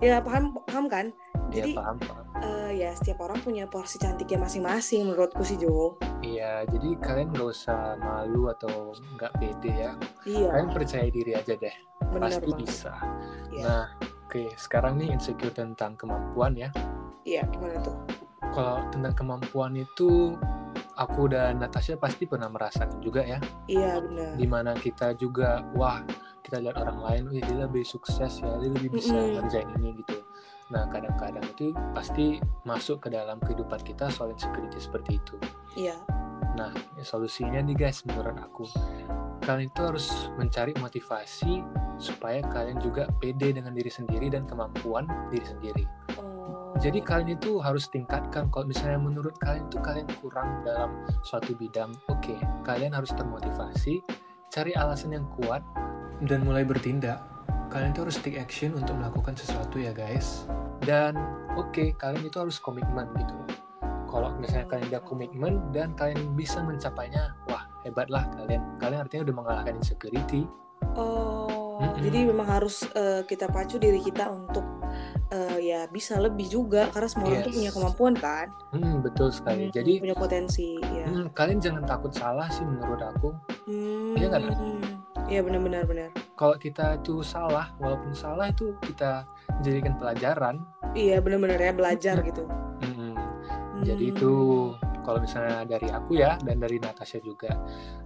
Ya 0.00 0.20
paham 0.20 0.56
paham 0.64 0.88
kan? 0.88 1.06
ya 1.48 1.62
Jadi 1.62 1.72
paham, 1.74 1.96
paham. 2.00 2.24
eh, 2.40 2.70
ya 2.76 2.90
setiap 2.92 3.22
orang 3.22 3.38
punya 3.38 3.64
porsi 3.64 3.96
cantiknya 3.96 4.40
masing-masing 4.40 5.04
menurutku 5.06 5.40
sih 5.40 5.56
Jo. 5.56 6.00
Iya, 6.20 6.64
jadi 6.66 6.88
kalian 6.98 7.28
nggak 7.30 7.48
usah 7.48 7.94
malu 7.96 8.48
atau 8.50 8.92
nggak 9.14 9.32
pede 9.36 9.70
ya. 9.70 9.92
Iya, 10.24 10.48
Kalian 10.48 10.70
percaya 10.72 11.06
diri 11.06 11.32
aja 11.32 11.54
deh, 11.54 11.76
benar 12.10 12.30
pasti 12.32 12.50
banget. 12.50 12.60
bisa. 12.62 12.92
Iya. 13.52 13.62
Nah, 13.62 13.84
oke, 14.26 14.42
sekarang 14.56 14.96
nih 14.96 15.12
insecure 15.12 15.52
tentang 15.52 15.94
kemampuan 15.94 16.56
ya. 16.56 16.70
Iya, 17.26 17.42
gimana 17.50 17.82
tuh? 17.82 17.96
Kalau 18.54 18.86
tentang 18.94 19.14
kemampuan 19.18 19.74
itu, 19.74 20.38
aku 20.94 21.26
dan 21.28 21.58
Natasha 21.58 21.98
pasti 21.98 22.24
pernah 22.24 22.46
merasakan 22.46 23.02
juga 23.02 23.26
ya. 23.26 23.42
Iya 23.66 23.98
benar. 23.98 24.30
Di 24.38 24.46
mana 24.46 24.72
kita 24.78 25.18
juga, 25.18 25.66
wah, 25.74 26.06
kita 26.46 26.62
lihat 26.62 26.78
orang 26.78 27.02
lain, 27.02 27.22
wih 27.34 27.42
dia 27.42 27.66
lebih 27.66 27.82
sukses 27.82 28.38
ya, 28.38 28.52
dia 28.62 28.70
lebih 28.70 28.94
bisa 28.94 29.12
Mm-mm. 29.12 29.42
ngerjain 29.42 29.68
ini 29.82 29.98
gitu. 30.06 30.22
Nah, 30.70 30.86
kadang-kadang 30.90 31.42
itu 31.46 31.74
pasti 31.94 32.42
masuk 32.66 33.06
ke 33.06 33.08
dalam 33.10 33.38
kehidupan 33.42 33.82
kita 33.82 34.10
soal 34.10 34.30
insecurity 34.30 34.78
seperti 34.78 35.18
itu. 35.18 35.34
Iya. 35.74 35.98
Nah, 36.58 36.72
ya 36.94 37.04
solusinya 37.04 37.62
nih 37.62 37.76
guys, 37.76 38.02
menurut 38.06 38.34
aku, 38.38 38.66
kalian 39.46 39.70
itu 39.70 39.80
harus 39.82 40.06
mencari 40.38 40.74
motivasi 40.78 41.62
supaya 41.98 42.42
kalian 42.50 42.82
juga 42.82 43.06
pede 43.22 43.54
dengan 43.54 43.74
diri 43.74 43.90
sendiri 43.92 44.26
dan 44.30 44.42
kemampuan 44.46 45.06
diri 45.30 45.46
sendiri. 45.46 45.84
Oh. 46.18 46.25
Jadi 46.76 47.00
kalian 47.00 47.40
itu 47.40 47.56
harus 47.64 47.88
tingkatkan 47.88 48.52
kalau 48.52 48.68
misalnya 48.68 49.00
menurut 49.00 49.32
kalian 49.40 49.64
itu 49.72 49.80
kalian 49.80 50.08
kurang 50.20 50.60
dalam 50.60 51.00
suatu 51.24 51.56
bidang, 51.56 51.96
oke, 52.12 52.36
kalian 52.68 52.92
harus 52.92 53.16
termotivasi, 53.16 54.04
cari 54.52 54.76
alasan 54.76 55.16
yang 55.16 55.26
kuat 55.40 55.64
dan 56.28 56.44
mulai 56.44 56.68
bertindak. 56.68 57.24
Kalian 57.72 57.96
itu 57.96 58.00
harus 58.04 58.16
take 58.20 58.36
action 58.36 58.76
untuk 58.76 58.94
melakukan 58.94 59.34
sesuatu 59.34 59.80
ya 59.80 59.90
guys. 59.96 60.44
Dan 60.84 61.16
oke, 61.56 61.96
kalian 61.96 62.28
itu 62.28 62.36
harus 62.38 62.60
komitmen 62.60 63.08
gitu. 63.16 63.36
Kalau 64.06 64.36
misalnya 64.36 64.68
kalian 64.70 64.86
udah 64.92 65.02
komitmen 65.02 65.52
dan 65.72 65.96
kalian 65.96 66.36
bisa 66.36 66.60
mencapainya, 66.62 67.34
wah 67.48 67.64
hebatlah 67.88 68.28
kalian. 68.36 68.62
Kalian 68.78 69.00
artinya 69.02 69.22
udah 69.32 69.36
mengalahkan 69.36 69.74
insecurity. 69.80 70.46
Oh, 70.94 71.66
Oh, 71.76 71.92
jadi 72.00 72.24
memang 72.24 72.48
harus 72.48 72.88
uh, 72.96 73.20
kita 73.28 73.52
pacu 73.52 73.76
diri 73.76 74.00
kita 74.00 74.32
untuk 74.32 74.75
uh, 75.32 75.58
ya 75.58 75.86
bisa 75.90 76.18
lebih 76.20 76.46
juga 76.46 76.86
karena 76.90 77.08
semua 77.10 77.26
orang 77.32 77.42
tuh 77.46 77.54
punya 77.54 77.70
kemampuan 77.72 78.14
kan. 78.14 78.46
Hmm, 78.74 79.02
betul 79.02 79.28
sekali. 79.34 79.68
Hmm, 79.68 79.74
Jadi 79.74 79.92
punya 80.02 80.16
potensi. 80.16 80.78
Ya. 80.78 81.06
Hmm, 81.08 81.26
kalian 81.34 81.58
jangan 81.58 81.82
takut 81.86 82.12
salah 82.14 82.46
sih 82.52 82.62
menurut 82.62 83.00
aku. 83.02 83.30
Hmm, 83.66 84.14
iya 84.18 84.26
nggak? 84.30 84.42
Iya 85.26 85.40
benar-benar 85.42 85.82
benar. 85.90 86.08
Kalau 86.38 86.54
kita 86.60 87.02
itu 87.02 87.24
salah, 87.26 87.74
walaupun 87.82 88.14
salah 88.14 88.46
itu 88.52 88.76
kita 88.84 89.26
jadikan 89.64 89.98
pelajaran. 89.98 90.62
Iya 90.94 91.18
benar-benar 91.18 91.58
ya 91.58 91.72
belajar 91.74 92.16
gitu. 92.22 92.46
Hmm, 92.84 93.14
hmm. 93.16 93.82
Jadi 93.82 94.04
itu 94.14 94.34
kalau 95.06 95.22
misalnya 95.22 95.62
dari 95.62 95.86
aku 95.86 96.18
ya 96.18 96.34
dan 96.42 96.58
dari 96.58 96.82
Natasha 96.82 97.22
juga. 97.22 97.54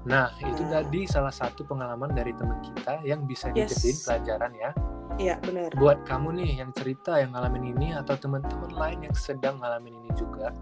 Nah 0.05 0.29
itu 0.45 0.61
nah. 0.69 0.85
tadi 0.85 1.09
salah 1.09 1.33
satu 1.33 1.65
pengalaman 1.65 2.13
dari 2.13 2.37
teman 2.37 2.61
kita 2.61 3.01
yang 3.09 3.25
bisa 3.25 3.49
dijadiin 3.49 3.97
yes. 3.97 4.05
pelajaran 4.05 4.53
ya. 4.53 4.71
Iya 5.19 5.41
benar. 5.43 5.75
Buat 5.75 6.07
kamu 6.07 6.39
nih 6.39 6.63
yang 6.63 6.71
cerita 6.77 7.19
yang 7.19 7.35
ngalamin 7.35 7.75
ini 7.75 7.97
atau 7.97 8.15
teman-teman 8.15 8.71
lain 8.71 8.99
yang 9.11 9.17
sedang 9.17 9.59
ngalamin 9.59 9.97
ini 10.05 10.11
juga, 10.15 10.55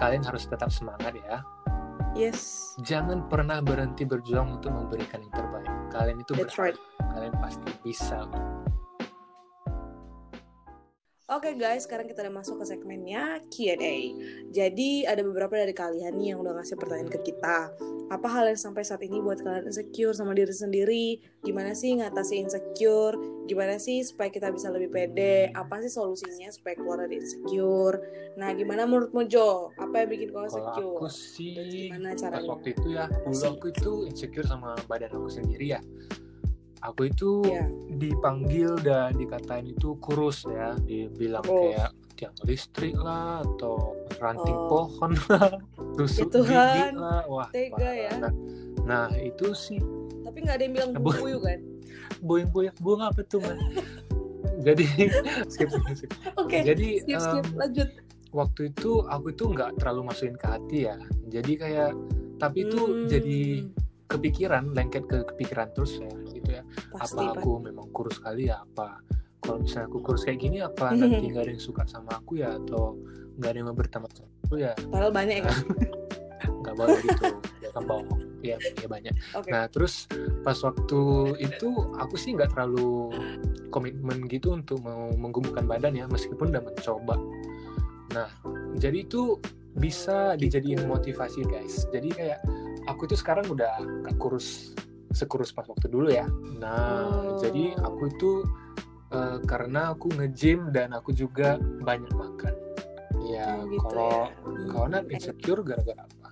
kalian 0.00 0.24
harus 0.24 0.48
tetap 0.48 0.72
semangat 0.72 1.12
ya. 1.18 1.44
Yes. 2.16 2.74
Jangan 2.82 3.30
pernah 3.30 3.62
berhenti 3.62 4.02
berjuang 4.02 4.58
untuk 4.58 4.74
memberikan 4.74 5.22
yang 5.22 5.30
terbaik. 5.30 5.70
Kalian 5.94 6.18
itu 6.22 6.32
That's 6.34 6.58
right. 6.58 6.74
Kalian 7.14 7.34
pasti 7.38 7.70
bisa. 7.86 8.26
Oke 11.30 11.54
okay 11.54 11.62
guys, 11.62 11.86
sekarang 11.86 12.10
kita 12.10 12.26
udah 12.26 12.42
masuk 12.42 12.58
ke 12.58 12.74
segmennya 12.74 13.38
Q&A. 13.54 14.18
Jadi 14.50 15.06
ada 15.06 15.22
beberapa 15.22 15.54
dari 15.54 15.70
kalian 15.70 16.18
nih 16.18 16.34
yang 16.34 16.42
udah 16.42 16.58
ngasih 16.58 16.74
pertanyaan 16.74 17.06
ke 17.06 17.22
kita. 17.22 17.70
Apa 18.10 18.26
hal 18.26 18.50
yang 18.50 18.58
sampai 18.58 18.82
saat 18.82 18.98
ini 19.06 19.22
buat 19.22 19.38
kalian 19.38 19.70
insecure 19.70 20.10
sama 20.10 20.34
diri 20.34 20.50
sendiri? 20.50 21.22
Gimana 21.46 21.70
sih 21.78 21.94
ngatasi 22.02 22.34
insecure? 22.34 23.14
Gimana 23.46 23.78
sih 23.78 24.02
supaya 24.02 24.26
kita 24.26 24.50
bisa 24.50 24.74
lebih 24.74 24.90
pede? 24.90 25.54
Apa 25.54 25.78
sih 25.86 25.94
solusinya 25.94 26.50
supaya 26.50 26.74
keluar 26.74 27.06
dari 27.06 27.22
insecure? 27.22 28.02
Nah, 28.34 28.50
gimana 28.50 28.90
menurutmu 28.90 29.22
Jo? 29.30 29.70
Apa 29.78 30.02
yang 30.02 30.10
bikin 30.10 30.34
kau 30.34 30.42
insecure? 30.50 30.66
Kalau 30.82 30.98
aku 30.98 31.14
sih, 31.14 31.54
gimana 31.54 32.18
caranya? 32.18 32.42
Pas 32.42 32.50
waktu 32.58 32.68
itu 32.74 32.86
ya, 32.90 33.06
dulu 33.06 33.38
aku 33.54 33.66
itu 33.70 33.92
insecure 34.10 34.46
sama 34.50 34.74
badan 34.90 35.14
aku 35.14 35.30
sendiri 35.30 35.78
ya 35.78 35.80
aku 36.80 37.12
itu 37.12 37.44
yeah. 37.44 37.68
dipanggil 38.00 38.76
dan 38.80 39.12
dikatain 39.16 39.68
itu 39.68 39.96
kurus 40.00 40.48
ya 40.48 40.76
dibilang 40.84 41.44
oh. 41.44 41.68
kayak 41.68 41.92
tiang 42.16 42.36
listrik 42.44 42.96
lah 42.96 43.40
atau 43.44 43.96
ranting 44.20 44.56
oh. 44.56 44.68
pohon 44.68 45.12
lah 45.28 45.56
tusuk 45.96 46.28
gigi 46.32 46.92
lah 46.96 47.24
wah 47.28 47.48
tega 47.52 47.90
ya 47.92 48.12
nah, 48.20 48.32
nah 48.84 49.06
itu 49.16 49.52
sih 49.52 49.80
tapi 50.24 50.44
nggak 50.44 50.56
ada 50.60 50.64
yang 50.64 50.74
bilang 50.76 50.90
buyu 51.00 51.36
kan 51.40 51.60
buyu 52.20 52.44
buyu 52.48 52.70
buang 52.80 53.02
apa 53.04 53.24
tuh 53.24 53.40
man 53.40 53.56
jadi 54.66 54.84
skip 55.48 55.68
skip 55.72 55.96
skip 55.96 56.10
oke 56.36 56.48
okay. 56.48 56.60
jadi 56.64 57.04
skip, 57.04 57.20
skip. 57.20 57.44
Um, 57.44 57.56
lanjut 57.56 57.88
waktu 58.30 58.60
itu 58.70 59.04
aku 59.08 59.32
itu 59.32 59.44
nggak 59.50 59.80
terlalu 59.80 60.12
masukin 60.12 60.36
ke 60.36 60.46
hati 60.46 60.78
ya 60.88 60.96
jadi 61.28 61.52
kayak 61.56 61.90
tapi 62.40 62.68
itu 62.68 62.80
hmm. 62.80 63.08
jadi 63.08 63.40
kepikiran 64.10 64.74
lengket 64.74 65.06
ke 65.06 65.18
kepikiran 65.34 65.70
terus 65.72 65.98
ya 65.98 66.10
Pasti, 66.88 67.24
apa 67.24 67.40
aku 67.40 67.50
memang 67.60 67.86
kurus 67.92 68.16
sekali 68.16 68.48
ya? 68.48 68.64
Apa? 68.64 69.00
Kalau 69.40 69.58
misalnya 69.60 69.86
aku 69.88 69.98
kurus 70.04 70.22
kayak 70.24 70.38
gini 70.40 70.58
apa 70.60 70.92
nanti 70.92 71.26
nggak 71.32 71.44
ada 71.48 71.52
yang 71.52 71.62
suka 71.62 71.82
sama 71.88 72.16
aku 72.16 72.40
ya? 72.40 72.56
Atau 72.56 73.00
nggak 73.40 73.50
ada 73.50 73.58
yang 73.58 73.68
mau 73.68 73.76
berteman 73.76 74.10
sama 74.12 74.32
aku 74.44 74.54
ya? 74.60 74.72
Padahal 74.88 75.12
banyak 75.12 75.36
ya 75.40 75.54
nggak 76.60 76.74
boleh 76.76 77.00
gitu. 77.02 77.24
Ya 77.60 77.68
kan 77.72 77.84
bohong 77.88 78.20
ya, 78.40 78.56
ya 78.80 78.88
banyak. 78.88 79.14
Okay. 79.36 79.50
nah 79.52 79.64
terus 79.68 80.08
pas 80.44 80.56
waktu 80.64 81.00
itu 81.40 81.68
aku 82.00 82.14
sih 82.16 82.32
nggak 82.36 82.56
terlalu 82.56 83.12
komitmen 83.68 84.26
gitu 84.26 84.56
untuk 84.56 84.80
mau 84.80 85.12
menggumulkan 85.12 85.68
badan 85.68 85.96
ya 85.96 86.04
meskipun 86.08 86.52
udah 86.52 86.62
mencoba. 86.64 87.16
Nah 88.16 88.28
jadi 88.76 89.04
itu 89.04 89.38
bisa 89.76 90.34
dijadiin 90.34 90.88
motivasi 90.88 91.46
guys. 91.46 91.86
Jadi 91.94 92.10
kayak 92.10 92.40
aku 92.90 93.06
itu 93.06 93.16
sekarang 93.18 93.46
udah 93.46 93.78
gak 94.08 94.16
kurus 94.18 94.74
sekurus 95.10 95.50
pas 95.50 95.66
waktu 95.66 95.86
dulu 95.90 96.08
ya. 96.10 96.26
Nah, 96.58 97.36
oh. 97.36 97.38
jadi 97.42 97.74
aku 97.82 98.02
itu 98.10 98.30
uh, 99.10 99.38
karena 99.44 99.94
aku 99.94 100.10
nge-gym 100.14 100.70
dan 100.70 100.94
aku 100.94 101.10
juga 101.10 101.58
banyak 101.82 102.10
makan. 102.14 102.54
Ya, 103.20 103.62
gitu 103.68 103.84
kalau 103.84 104.30
ya. 104.32 104.66
kalau 104.72 104.86
nak 104.90 105.04
insecure 105.10 105.60
gara-gara 105.62 106.02
apa? 106.02 106.28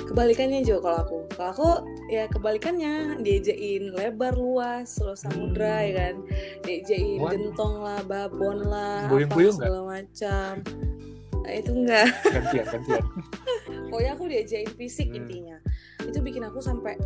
Kebalikannya 0.00 0.66
Jo 0.66 0.82
kalau 0.82 0.98
aku. 1.04 1.18
Kalau 1.36 1.50
aku 1.54 1.70
ya 2.10 2.26
kebalikannya 2.26 3.22
diajain 3.22 3.94
lebar 3.94 4.34
luas, 4.34 4.98
lo 4.98 5.14
samudra 5.14 5.82
hmm. 5.82 5.86
ya 5.86 5.92
kan. 5.94 6.14
Diajain 6.66 7.20
What? 7.22 7.32
gentong 7.36 7.74
lah, 7.84 8.00
babon 8.02 8.58
lah, 8.66 9.06
Buyung 9.06 9.30
apa 9.30 9.54
segala 9.54 9.80
macam. 9.86 10.52
Nah, 11.40 11.52
itu 11.56 11.70
enggak. 11.72 12.08
Gantian, 12.30 12.66
gantian. 12.66 13.04
Pokoknya 13.90 14.10
aku 14.14 14.24
diajain 14.30 14.70
fisik 14.74 15.08
hmm. 15.10 15.18
intinya 15.18 15.58
itu 16.10 16.18
bikin 16.18 16.42
aku 16.42 16.58
sampai 16.58 16.98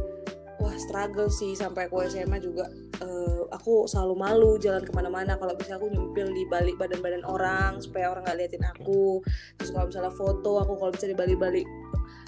wah 0.61 0.77
struggle 0.79 1.31
sih 1.31 1.55
sampai 1.57 1.87
aku 1.89 2.07
SMA 2.07 2.39
juga. 2.39 2.69
Uh, 3.03 3.47
aku 3.51 3.91
selalu 3.91 4.15
malu 4.15 4.53
jalan 4.59 4.83
ke 4.83 4.93
mana-mana. 4.95 5.35
Kalau 5.39 5.55
bisa 5.59 5.77
aku 5.77 5.91
nyempil 5.91 6.31
di 6.31 6.45
balik 6.47 6.79
badan-badan 6.79 7.25
orang 7.27 7.83
supaya 7.83 8.11
orang 8.15 8.23
nggak 8.27 8.39
liatin 8.39 8.65
aku. 8.65 9.21
Terus 9.59 9.71
kalau 9.75 9.87
misalnya 9.91 10.13
foto 10.15 10.53
aku 10.63 10.73
kalau 10.79 10.93
bisa 10.95 11.07
di 11.11 11.17
balik-balik 11.17 11.67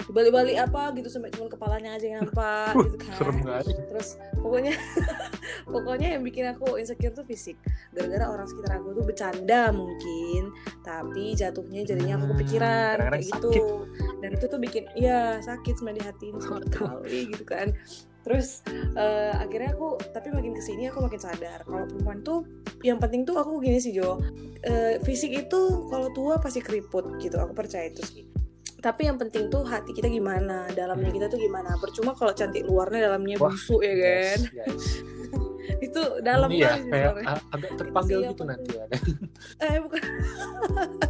di 0.07 0.15
balik-balik 0.15 0.55
apa 0.55 0.95
gitu 0.95 1.11
sampai 1.11 1.35
cuma 1.35 1.51
kepalanya 1.51 1.99
aja 1.99 2.07
yang 2.07 2.23
nampak 2.23 2.71
gitu 2.79 2.97
kan. 3.03 3.67
terus 3.91 4.15
pokoknya 4.39 4.71
pokoknya 5.73 6.15
yang 6.15 6.23
bikin 6.23 6.47
aku 6.47 6.79
insecure 6.79 7.11
tuh 7.11 7.27
fisik. 7.27 7.59
Gara-gara 7.91 8.31
orang 8.31 8.47
sekitar 8.47 8.79
aku 8.79 8.95
tuh 8.95 9.03
bercanda 9.03 9.75
mungkin 9.75 10.55
tapi 10.79 11.35
jatuhnya 11.35 11.83
jadinya 11.83 12.15
aku 12.15 12.39
kepikiran 12.39 12.95
hmm, 13.03 13.11
kayak 13.11 13.25
gitu. 13.27 13.51
dan 14.23 14.29
itu 14.31 14.45
tuh 14.47 14.59
bikin 14.63 14.83
iya 14.95 15.43
sakit 15.43 15.75
sama 15.75 15.91
di 15.91 15.99
hati 15.99 16.31
ini 16.31 16.39
sekali 16.39 17.19
gitu 17.35 17.43
kan 17.43 17.75
terus 18.27 18.59
uh, 18.99 19.39
akhirnya 19.39 19.71
aku 19.71 19.95
tapi 20.11 20.35
makin 20.35 20.51
ke 20.51 20.59
sini 20.59 20.91
aku 20.91 20.99
makin 20.99 21.15
sadar 21.15 21.63
kalau 21.63 21.87
perempuan 21.87 22.19
tuh 22.27 22.43
yang 22.83 22.99
penting 22.99 23.23
tuh 23.23 23.39
aku 23.39 23.63
gini 23.63 23.79
sih 23.79 23.95
Jo. 23.95 24.19
Uh, 24.67 24.99
fisik 25.07 25.31
itu 25.31 25.61
kalau 25.87 26.11
tua 26.11 26.35
pasti 26.43 26.59
keriput 26.59 27.15
gitu 27.23 27.39
aku 27.39 27.55
percaya 27.55 27.87
itu 27.87 28.03
sih. 28.03 28.23
Tapi 28.77 29.09
yang 29.09 29.17
penting 29.17 29.49
tuh 29.49 29.63
hati 29.65 29.95
kita 29.95 30.11
gimana 30.11 30.67
dalamnya 30.75 31.09
kita 31.09 31.25
tuh 31.31 31.39
gimana. 31.39 31.73
Percuma 31.79 32.11
kalau 32.13 32.35
cantik 32.35 32.67
luarnya 32.67 33.09
dalamnya 33.09 33.39
Wah, 33.39 33.49
busuk 33.49 33.81
ya 33.81 33.95
kan? 33.95 34.39
yes, 34.51 34.67
yes. 34.67 34.83
itu 35.87 36.01
dalam 36.23 36.49
ya, 36.51 36.77
kayak 36.83 37.41
agak 37.51 37.71
terpanggil 37.79 38.19
gitu 38.27 38.43
nanti 38.43 38.75
ada 38.75 38.97
eh 39.63 39.79
bukan. 39.81 40.01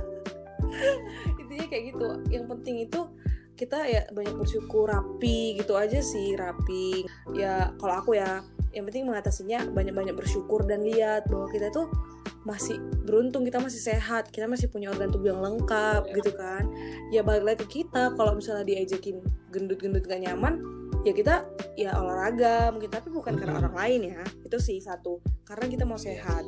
Intinya 1.42 1.66
kayak 1.66 1.84
gitu. 1.96 2.08
Yang 2.30 2.46
penting 2.56 2.76
itu 2.88 3.02
kita 3.58 3.90
ya 3.90 4.06
banyak 4.14 4.38
bersyukur 4.38 4.88
rapi 4.88 5.58
gitu 5.58 5.74
aja 5.74 5.98
sih 6.00 6.38
rapi. 6.38 7.04
Ya 7.34 7.74
kalau 7.82 8.06
aku 8.06 8.16
ya 8.16 8.46
yang 8.72 8.86
penting 8.86 9.10
mengatasinya 9.10 9.74
banyak-banyak 9.74 10.14
bersyukur 10.14 10.62
dan 10.70 10.86
lihat 10.86 11.26
bahwa 11.28 11.50
kita 11.50 11.74
tuh 11.74 11.90
masih 12.46 12.80
beruntung 13.04 13.44
kita 13.44 13.60
masih 13.60 13.82
sehat 13.82 14.32
kita 14.32 14.48
masih 14.48 14.72
punya 14.72 14.88
organ 14.88 15.12
tubuh 15.12 15.36
yang 15.36 15.42
lengkap 15.42 16.06
yeah. 16.06 16.16
gitu 16.22 16.32
kan. 16.38 16.64
Ya 17.10 17.22
balik 17.26 17.44
lagi 17.44 17.66
ke 17.66 17.84
kita 17.84 18.14
kalau 18.14 18.38
misalnya 18.38 18.64
diajakin 18.64 19.20
gendut-gendut 19.52 20.06
gak 20.06 20.22
nyaman 20.22 20.62
ya 21.04 21.16
kita 21.16 21.48
ya 21.80 21.96
olahraga 21.96 22.70
mungkin 22.72 22.92
tapi 22.92 23.10
bukan 23.10 23.36
karena 23.36 23.58
orang 23.58 23.76
lain 23.76 24.02
ya. 24.14 24.24
Itu 24.46 24.62
sih 24.62 24.78
satu 24.80 25.20
karena 25.44 25.66
kita 25.68 25.84
mau 25.84 25.98
sehat. 25.98 26.46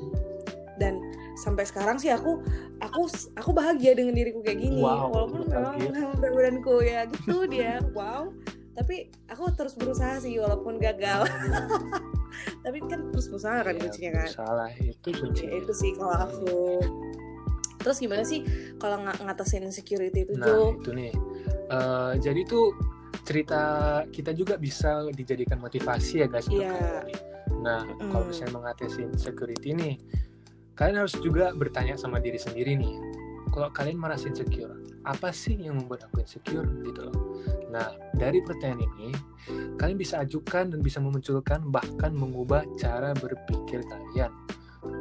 Dan 0.79 1.03
sampai 1.39 1.63
sekarang 1.63 1.95
sih 1.95 2.11
aku 2.11 2.43
aku 2.83 3.07
aku 3.39 3.49
bahagia 3.55 3.95
dengan 3.95 4.13
diriku 4.15 4.43
kayak 4.43 4.59
gini. 4.59 4.83
Wow, 4.83 5.07
walaupun 5.09 5.47
memang 5.47 5.75
berat 6.19 6.33
badanku 6.35 6.75
ya 6.83 7.07
gitu 7.07 7.45
dia 7.53 7.79
wow. 7.95 8.27
Tapi 8.75 9.11
aku 9.27 9.51
terus 9.55 9.75
berusaha 9.75 10.19
sih 10.23 10.39
walaupun 10.39 10.79
gagal. 10.79 11.27
Tapi 12.63 12.77
kan 12.87 13.11
terus 13.11 13.27
berusaha 13.27 13.63
kan 13.63 13.75
ya, 13.75 13.81
kuncinya 13.83 14.11
kan? 14.23 14.29
salah 14.31 14.71
itu 14.79 15.09
kuncinya. 15.11 15.51
ya, 15.51 15.59
itu 15.59 15.73
sih 15.75 15.91
kalau 15.95 16.15
aku. 16.15 16.55
Terus 17.79 17.97
gimana 18.03 18.23
sih 18.27 18.43
kalau 18.75 18.99
ng 18.99 19.23
ngatasin 19.23 19.63
insecurity 19.63 20.27
itu 20.27 20.35
nah 20.35 20.47
Jo? 20.47 20.75
itu 20.75 20.91
nih. 20.91 21.11
Uh, 21.69 22.15
jadi 22.19 22.43
tuh 22.47 22.75
cerita 23.29 23.61
kita 24.09 24.31
juga 24.33 24.57
bisa 24.57 25.05
dijadikan 25.13 25.61
motivasi 25.61 26.25
ya 26.25 26.27
guys 26.27 26.49
yeah. 26.49 27.05
nah 27.61 27.85
mm. 27.85 28.09
kalau 28.09 28.25
misalnya 28.25 28.53
mengatasi 28.57 29.05
insecurity 29.05 29.77
nih 29.77 29.95
kalian 30.79 31.03
harus 31.03 31.13
juga 31.19 31.51
bertanya 31.51 31.99
sama 31.99 32.23
diri 32.23 32.39
sendiri 32.39 32.79
nih 32.79 32.95
kalau 33.51 33.67
kalian 33.69 33.99
merasa 33.99 34.31
insecure 34.31 34.71
apa 35.03 35.35
sih 35.35 35.59
yang 35.59 35.75
membuat 35.75 36.07
aku 36.07 36.23
insecure 36.23 36.63
gitu 36.87 37.11
loh 37.11 37.17
Nah, 37.69 37.85
dari 38.17 38.41
pertanyaan 38.41 38.81
ini, 38.97 39.13
kalian 39.77 39.93
bisa 39.93 40.25
ajukan 40.25 40.73
dan 40.73 40.81
bisa 40.81 40.97
memunculkan 40.97 41.61
bahkan 41.69 42.09
mengubah 42.09 42.65
cara 42.81 43.13
berpikir 43.13 43.85
kalian. 43.85 44.33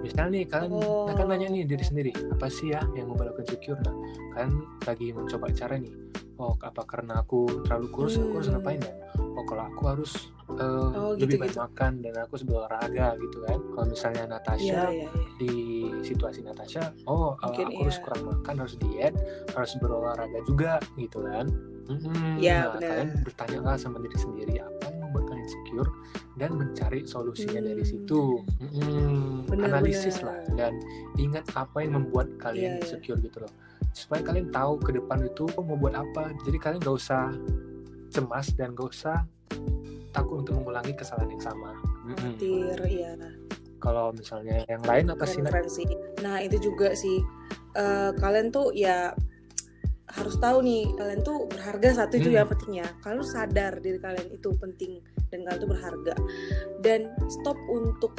misalnya 0.04 0.36
nih 0.36 0.44
kalian 0.44 0.70
Oh. 0.76 1.08
akan 1.08 1.26
nanya 1.32 1.48
nih 1.48 1.62
diri 1.64 1.80
sendiri 1.80 2.12
apa 2.28 2.50
sih 2.50 2.74
ya 2.74 2.82
yang 2.92 3.08
membuat 3.08 3.30
aku 3.32 3.46
insecure 3.46 3.78
nah 3.80 3.94
kalian 4.34 4.52
lagi 4.84 5.06
mencoba 5.14 5.48
cara 5.54 5.78
nih 5.80 5.94
oh 6.38 6.54
apa 6.56 6.82
karena 6.82 7.20
aku 7.20 7.46
terlalu 7.62 7.86
kurus 7.90 8.14
aku 8.14 8.32
harus 8.34 8.48
Hmm. 8.48 8.56
ngapain 8.56 8.80
ya 8.80 8.94
oh 9.34 9.44
kalau 9.44 9.64
aku 9.66 9.82
harus 9.86 10.12
eh, 10.48 10.64
Oh, 10.88 11.12
lebih 11.12 11.36
gitu-gitu. 11.36 11.42
banyak 11.44 11.58
makan 11.60 11.92
dan 12.00 12.14
aku 12.16 12.30
harus 12.32 12.46
berolahraga 12.46 13.06
gitu 13.18 13.38
kan 13.42 13.58
kalau 13.68 13.86
misalnya 13.86 14.24
Natasha 14.28 14.64
Iya, 14.64 14.82
iya, 14.88 15.06
iya. 15.06 15.08
di 15.36 15.52
situasi 16.00 16.40
Natasha 16.40 16.82
oh 17.04 17.34
uh, 17.34 17.42
Mungkin 17.44 17.64
aku 17.68 17.80
harus 17.82 17.96
iya. 17.96 18.04
kurang 18.04 18.22
makan 18.24 18.54
harus 18.56 18.74
diet 18.76 19.14
harus 19.50 19.72
berolahraga 19.76 20.38
juga 20.44 20.72
gitu 20.94 21.20
kan 21.22 21.46
Mhm. 21.88 22.36
Iya, 22.36 22.58
nah 22.60 22.72
benar. 22.76 22.88
kalian 22.92 23.10
bertanya 23.22 23.58
lah 23.62 23.76
sama 23.76 23.96
diri 23.98 24.12
sendiri 24.14 24.54
apa 24.58 24.84
yang 24.86 24.98
membuat 25.02 25.24
kalian 25.26 25.40
insecure 25.42 25.90
dan 26.34 26.50
mencari 26.52 27.00
solusinya 27.02 27.60
dari 27.62 27.80
Hmm. 27.80 27.88
situ 27.88 28.22
Mhm. 28.60 29.48
Benar, 29.48 29.66
analisis 29.70 30.16
benar. 30.18 30.28
lah 30.28 30.38
dan 30.54 30.72
ingat 31.16 31.48
apa 31.50 31.76
yang 31.80 31.96
membuat 31.96 32.28
kalian 32.36 32.76
Iya, 32.76 32.76
iya. 32.76 32.84
insecure 32.84 33.16
gitu 33.18 33.40
loh 33.40 33.52
supaya 33.98 34.22
kalian 34.22 34.54
tahu 34.54 34.78
ke 34.78 34.94
depan 34.94 35.26
itu 35.26 35.50
mau 35.58 35.74
buat 35.74 35.98
apa 35.98 36.30
jadi 36.46 36.58
kalian 36.62 36.78
gak 36.78 36.96
usah 37.02 37.34
cemas 38.14 38.54
dan 38.54 38.78
gak 38.78 38.94
usah 38.94 39.26
takut 40.14 40.46
untuk 40.46 40.62
mengulangi 40.62 40.94
kesalahan 40.94 41.34
yang 41.34 41.42
sama. 41.42 41.74
Khawatir, 42.08 42.78
iya. 42.88 43.12
kalau 43.82 44.14
misalnya 44.14 44.64
yang 44.70 44.80
lain 44.86 45.12
apa 45.12 45.26
sih. 45.28 45.42
Nah 46.24 46.40
itu 46.40 46.56
juga 46.62 46.96
sih 46.96 47.20
Eh, 47.78 48.10
kalian 48.18 48.50
tuh 48.50 48.74
ya 48.74 49.14
harus 50.08 50.40
tahu 50.40 50.64
nih 50.64 50.88
kalian 50.96 51.20
tuh 51.20 51.46
berharga 51.52 52.02
satu 52.04 52.16
itu 52.18 52.32
Hmm. 52.32 52.38
yang 52.42 52.48
pentingnya. 52.48 52.86
Kalian 53.04 53.16
harus 53.22 53.30
sadar 53.30 53.72
diri 53.78 53.98
kalian 54.00 54.28
itu 54.34 54.48
penting 54.56 54.92
dan 55.30 55.46
kalian 55.46 55.60
tuh 55.62 55.70
berharga. 55.70 56.14
Dan 56.82 57.12
stop 57.30 57.54
untuk 57.70 58.16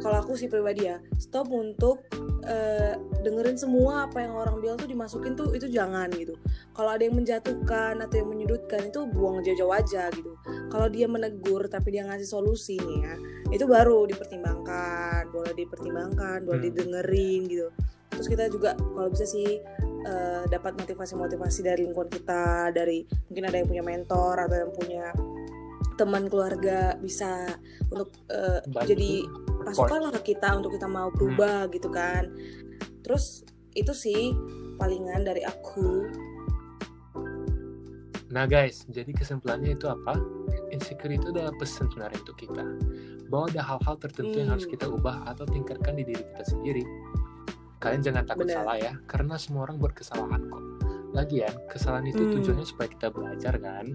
kalau 0.00 0.24
aku 0.24 0.34
sih 0.34 0.48
pribadi 0.48 0.88
ya 0.88 0.96
stop 1.20 1.52
untuk 1.52 2.08
eh, 2.46 2.94
dengerin 3.26 3.58
semua 3.58 4.06
apa 4.06 4.22
yang 4.22 4.38
orang 4.38 4.62
bilang 4.62 4.78
tuh 4.78 4.86
dimasukin 4.86 5.34
tuh 5.34 5.50
itu 5.52 5.66
jangan 5.66 6.06
gitu. 6.14 6.38
Kalau 6.72 6.94
ada 6.94 7.02
yang 7.02 7.18
menjatuhkan 7.18 7.98
atau 8.00 8.16
yang 8.22 8.28
menyudutkan 8.30 8.86
itu 8.86 9.04
buang 9.10 9.42
jauh-jauh 9.42 9.74
aja 9.74 10.08
gitu. 10.14 10.38
Kalau 10.70 10.86
dia 10.86 11.10
menegur 11.10 11.66
tapi 11.66 11.98
dia 11.98 12.06
ngasih 12.06 12.28
solusi 12.28 12.78
nih 12.78 12.98
ya 13.02 13.14
itu 13.50 13.64
baru 13.66 14.06
dipertimbangkan, 14.10 15.30
boleh 15.30 15.52
dipertimbangkan, 15.54 16.42
boleh 16.46 16.60
Hmm. 16.62 16.68
didengerin 16.70 17.40
gitu. 17.50 17.68
Terus 18.14 18.26
kita 18.30 18.44
juga 18.48 18.78
kalau 18.78 19.10
bisa 19.10 19.26
sih 19.26 19.60
eh, 20.06 20.44
dapat 20.46 20.78
motivasi-motivasi 20.78 21.66
dari 21.66 21.82
lingkungan 21.82 22.06
kita, 22.06 22.70
dari 22.70 23.02
mungkin 23.26 23.44
ada 23.50 23.58
yang 23.58 23.66
punya 23.66 23.82
mentor 23.82 24.34
atau 24.38 24.54
yang 24.54 24.70
punya 24.70 25.10
teman 25.98 26.30
keluarga 26.30 26.94
bisa 27.02 27.50
untuk 27.90 28.14
Bantu, 28.70 28.86
jadi 28.86 29.26
support. 29.72 29.90
pasukan 29.90 30.00
lah 30.06 30.12
ke 30.14 30.22
kita 30.34 30.48
untuk 30.54 30.70
kita 30.74 30.86
mau 30.86 31.08
berubah 31.10 31.66
gitu 31.74 31.88
kan. 31.90 32.30
Terus 33.02 33.42
itu 33.74 33.92
sih 33.92 34.32
palingan 34.76 35.26
dari 35.26 35.42
aku. 35.42 36.06
Nah 38.26 38.44
guys, 38.44 38.84
jadi 38.90 39.14
kesimpulannya 39.14 39.78
itu 39.78 39.86
apa? 39.86 40.18
Insecure 40.74 41.14
itu 41.14 41.30
adalah 41.30 41.54
pesan 41.56 41.86
sebenarnya 41.88 42.20
untuk 42.26 42.36
kita. 42.36 42.64
Bahwa 43.30 43.46
ada 43.48 43.62
hal-hal 43.62 43.96
tertentu 43.96 44.36
yang 44.36 44.50
Hmm. 44.50 44.54
harus 44.58 44.66
kita 44.66 44.86
ubah 44.90 45.30
atau 45.30 45.46
tingkatkan 45.46 45.94
di 45.96 46.04
diri 46.04 46.20
kita 46.34 46.44
sendiri. 46.44 46.84
Kalian 47.78 48.02
jangan 48.02 48.24
takut 48.26 48.50
Benar. 48.50 48.56
salah 48.66 48.76
ya, 48.76 48.92
karena 49.06 49.34
semua 49.38 49.68
orang 49.70 49.78
buat 49.78 49.94
kesalahan 49.94 50.42
kok. 50.50 50.64
Lagian, 51.14 51.54
kesalahan 51.70 52.06
itu 52.10 52.18
Hmm. 52.20 52.32
tujuannya 52.40 52.66
supaya 52.66 52.88
kita 52.90 53.08
belajar 53.08 53.54
kan. 53.56 53.86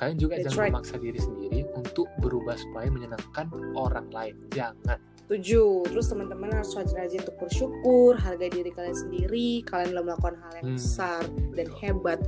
Kalian 0.00 0.16
juga 0.16 0.40
That's 0.40 0.56
jangan 0.56 0.60
right. 0.64 0.72
memaksa 0.72 0.96
diri 0.96 1.20
sendiri 1.20 1.60
untuk 1.76 2.08
berubah 2.24 2.56
supaya 2.56 2.88
menyenangkan 2.88 3.52
orang 3.76 4.08
lain. 4.08 4.34
Jangan. 4.48 4.96
Tujuh. 5.30 5.86
Terus 5.86 6.10
teman-teman 6.10 6.50
harus 6.50 6.74
rajin-rajin 6.74 7.22
untuk 7.22 7.38
bersyukur, 7.38 8.18
hargai 8.18 8.50
diri 8.50 8.74
kalian 8.74 8.98
sendiri. 8.98 9.62
Kalian 9.62 9.94
telah 9.94 10.04
melakukan 10.10 10.36
hal 10.42 10.52
yang 10.58 10.66
Hmm. 10.66 10.76
besar 10.76 11.22
dan 11.54 11.68
hebat. 11.78 12.18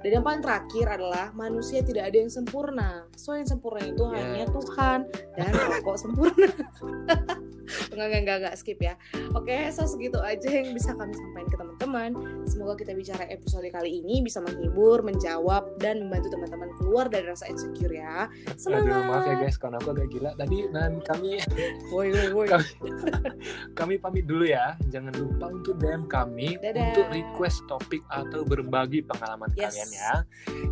Dan 0.00 0.10
yang 0.16 0.24
paling 0.24 0.40
terakhir 0.40 0.86
adalah 0.88 1.36
manusia 1.36 1.84
tidak 1.84 2.08
ada 2.08 2.16
yang 2.16 2.32
sempurna. 2.32 3.04
So 3.12 3.36
yang 3.36 3.44
sempurna 3.44 3.84
itu 3.84 4.00
Yes. 4.08 4.16
hanya 4.16 4.46
Tuhan 4.48 4.98
dan 5.36 5.50
rokok 5.52 5.96
sempurna. 6.00 6.48
enggak, 7.92 8.06
enggak, 8.08 8.20
enggak, 8.22 8.36
enggak, 8.40 8.54
skip 8.56 8.78
ya. 8.78 8.94
Oke, 9.34 9.68
so 9.74 9.84
segitu 9.84 10.16
aja 10.22 10.48
yang 10.48 10.70
bisa 10.72 10.94
kami 10.94 11.12
sampaikan 11.12 11.48
ke 11.50 11.56
teman-teman. 11.58 12.10
Semoga 12.46 12.78
kita 12.78 12.94
bicara 12.94 13.26
episode 13.28 13.66
kali 13.68 14.00
ini 14.00 14.22
bisa 14.22 14.38
menghibur, 14.40 15.02
menjawab, 15.02 15.76
dan 15.82 16.06
membantu 16.06 16.32
teman-teman 16.32 16.70
keluar 16.78 17.10
dari 17.10 17.26
rasa 17.26 17.50
insecure 17.50 17.92
ya. 17.92 18.30
Semangat! 18.54 18.86
Aduh, 18.86 19.10
maaf 19.10 19.24
ya 19.26 19.34
guys, 19.42 19.56
karena 19.58 19.76
aku 19.82 19.92
agak 19.92 20.08
gila. 20.08 20.30
Tadi 20.38 20.58
dan 20.70 20.92
kami 21.02 21.42
Woi, 21.90 22.08
woi, 22.14 22.28
woi. 22.32 22.45
kami 23.78 23.98
pamit 23.98 24.24
dulu 24.24 24.46
ya. 24.46 24.74
Jangan 24.88 25.12
lupa 25.16 25.50
untuk 25.50 25.76
DM 25.78 26.06
kami 26.06 26.56
Dadah. 26.58 26.92
untuk 26.92 27.06
request 27.10 27.66
topik 27.66 28.02
atau 28.08 28.42
berbagi 28.42 29.02
pengalaman 29.02 29.50
Yes. 29.54 29.74
kalian 29.74 29.90
ya. 29.92 30.12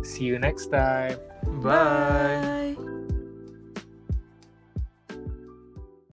See 0.01 0.25
you 0.25 0.37
next 0.37 0.71
time. 0.71 1.17
Bye. 1.61 2.75
Bye. 2.75 3.04